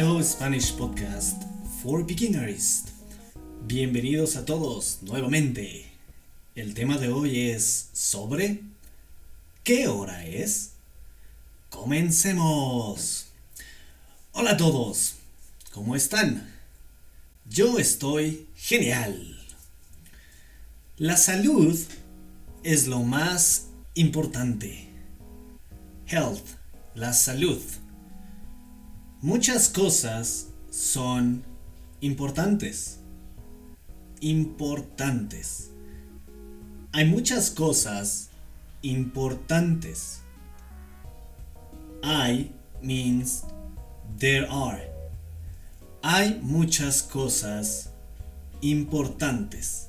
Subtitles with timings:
[0.00, 1.42] Spanish Podcast
[1.82, 2.84] for Beginners.
[3.66, 5.92] Bienvenidos a todos nuevamente.
[6.54, 8.62] El tema de hoy es sobre
[9.62, 10.70] ¿qué hora es?
[11.68, 13.26] Comencemos.
[14.32, 15.16] Hola a todos,
[15.70, 16.50] ¿cómo están?
[17.44, 19.38] Yo estoy genial.
[20.96, 21.78] La salud
[22.62, 24.88] es lo más importante.
[26.06, 26.46] Health,
[26.94, 27.60] la salud.
[29.22, 31.42] Muchas cosas son
[32.00, 33.00] importantes.
[34.22, 35.72] Importantes.
[36.92, 38.30] Hay muchas cosas
[38.80, 40.22] importantes.
[42.02, 43.44] I means
[44.18, 44.90] there are.
[46.00, 47.90] Hay muchas cosas
[48.62, 49.88] importantes.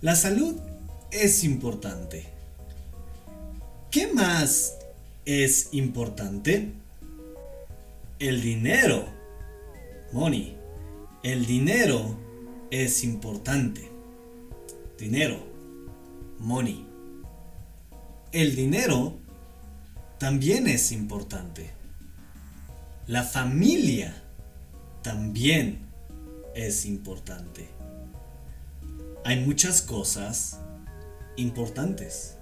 [0.00, 0.54] La salud
[1.10, 2.28] es importante.
[3.90, 4.76] ¿Qué más
[5.24, 6.83] es importante?
[8.20, 9.06] El dinero.
[10.12, 10.56] Money.
[11.24, 12.16] El dinero
[12.70, 13.90] es importante.
[14.96, 15.38] Dinero.
[16.38, 16.86] Money.
[18.30, 19.18] El dinero
[20.18, 21.70] también es importante.
[23.08, 24.14] La familia
[25.02, 25.80] también
[26.54, 27.68] es importante.
[29.24, 30.60] Hay muchas cosas
[31.36, 32.36] importantes.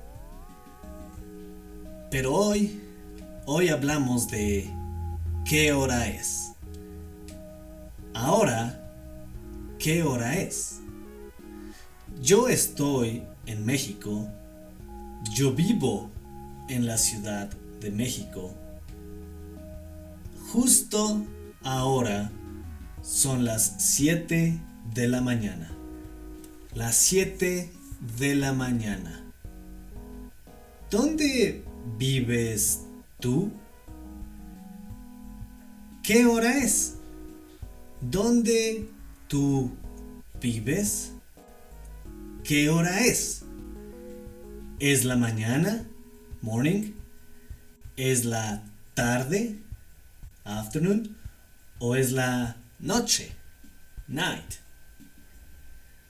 [2.11, 2.79] Pero hoy,
[3.47, 4.71] hoy hablamos de
[5.45, 6.53] ¿Qué hora es?
[8.15, 8.81] Ahora,
[9.79, 10.81] ¿qué hora es?
[12.21, 14.29] Yo estoy en México.
[15.35, 16.11] Yo vivo
[16.69, 18.55] en la Ciudad de México.
[20.53, 21.25] Justo
[21.65, 22.31] ahora
[23.03, 24.59] son las 7
[24.95, 25.71] de la mañana.
[26.75, 27.71] Las 7
[28.17, 29.25] de la mañana.
[30.91, 31.65] ¿Dónde
[31.99, 32.83] vives
[33.19, 33.51] tú?
[36.03, 36.97] ¿Qué hora es?
[38.01, 38.89] ¿Dónde
[39.29, 39.71] tú
[40.41, 41.13] vives?
[42.43, 43.45] ¿Qué hora es?
[44.81, 45.87] ¿Es la mañana?
[46.41, 46.95] Morning.
[47.97, 48.65] ¿Es la
[48.95, 49.61] tarde?
[50.43, 51.17] Afternoon.
[51.79, 53.31] ¿O es la noche?
[54.09, 54.55] Night.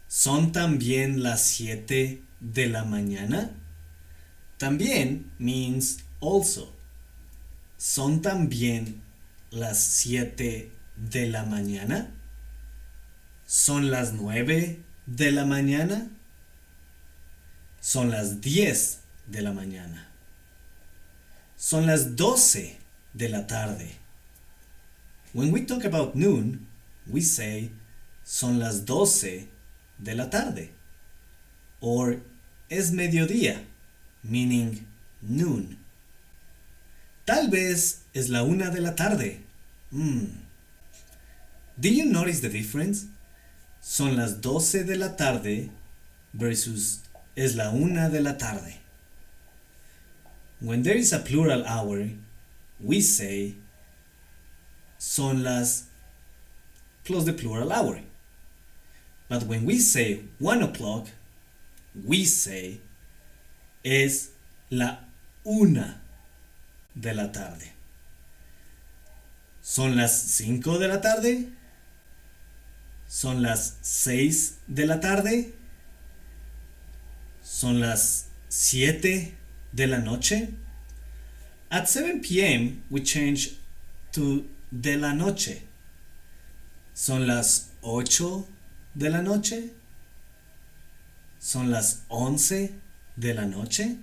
[0.09, 3.51] ¿Son también las 7 de la mañana?
[4.57, 6.75] También means also.
[7.77, 9.03] Son también
[9.53, 12.11] las 7 de la mañana?
[13.47, 16.11] ¿Son las 9 de la mañana?
[17.81, 20.09] Son las 10 de la mañana.
[21.57, 22.79] Son las 12
[23.13, 23.91] de la tarde.
[25.35, 26.67] When we talk about noon,
[27.07, 27.71] we say
[28.25, 29.49] son las 12
[29.99, 30.71] de la tarde.
[31.81, 32.23] Or
[32.71, 33.65] es mediodía,
[34.23, 34.87] meaning
[35.21, 35.82] noon.
[37.25, 39.41] Tal vez es la una de la tarde.
[39.91, 40.27] Mm.
[41.79, 43.07] Do you notice the difference?
[43.81, 45.71] Son las 12 de la tarde
[46.33, 47.01] versus
[47.37, 48.81] es la una de la tarde.
[50.61, 52.11] When there is a plural hour,
[52.81, 53.55] we say
[54.99, 55.85] son las
[57.05, 58.01] plus the plural hour.
[59.29, 61.09] But when we say one o'clock,
[61.95, 62.81] we say
[63.85, 64.31] es
[64.71, 64.99] la
[65.45, 66.02] una
[66.95, 67.73] de la tarde.
[69.61, 71.49] ¿Son las 5 de la tarde?
[73.07, 75.55] ¿Son las 6 de la tarde?
[77.43, 79.37] ¿Son las 7
[79.73, 80.51] de la noche?
[81.71, 82.83] At 7 p.m.
[82.91, 83.59] we change
[84.13, 85.63] to de la noche.
[86.93, 88.47] ¿Son las 8
[88.95, 89.73] de la noche?
[91.39, 92.75] ¿Son las 11
[93.17, 93.97] de la noche?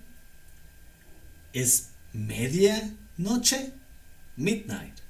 [1.54, 3.72] ¿Es media noche?
[4.38, 5.02] Midnight.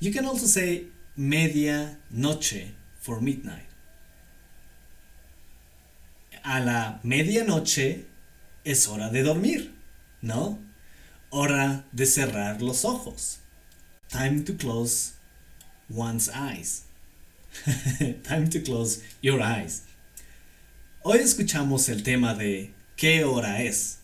[0.00, 0.84] You can also say
[1.16, 3.66] media noche for midnight.
[6.44, 8.04] A la medianoche
[8.64, 9.72] es hora de dormir,
[10.22, 10.58] ¿no?
[11.30, 13.38] Hora de cerrar los ojos.
[14.08, 15.14] Time to close
[15.88, 16.84] one's eyes.
[18.22, 19.82] Time to close your eyes.
[21.04, 23.98] Hoy escuchamos el tema de ¿qué hora es?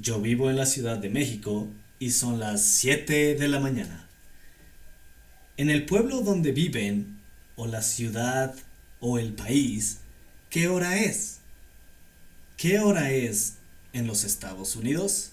[0.00, 1.66] Yo vivo en la Ciudad de México
[1.98, 4.06] y son las 7 de la mañana.
[5.56, 7.18] En el pueblo donde viven,
[7.56, 8.54] o la ciudad,
[9.00, 9.98] o el país,
[10.50, 11.40] ¿qué hora es?
[12.56, 13.56] ¿Qué hora es
[13.92, 15.32] en los Estados Unidos?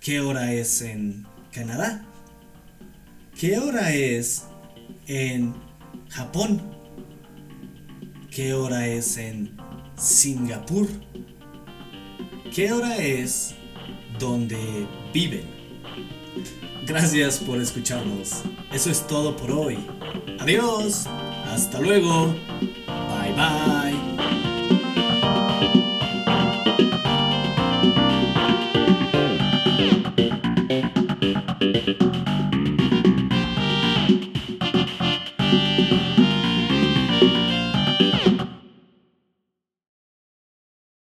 [0.00, 2.04] ¿Qué hora es en Canadá?
[3.40, 4.42] ¿Qué hora es
[5.06, 5.54] en
[6.10, 6.76] Japón?
[8.30, 9.56] ¿Qué hora es en
[9.96, 10.88] Singapur?
[12.54, 13.54] ¿Qué hora es
[14.18, 15.44] donde viven?
[16.86, 18.42] Gracias por escucharnos.
[18.72, 19.78] Eso es todo por hoy.
[20.38, 21.06] Adiós.
[21.52, 22.34] Hasta luego.
[22.86, 23.75] Bye bye.